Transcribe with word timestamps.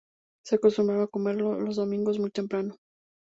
Se 0.43 0.55
acostumbra 0.55 1.05
comerlo 1.05 1.59
los 1.59 1.75
domingos 1.75 2.17
muy 2.17 2.31
temprano. 2.31 2.75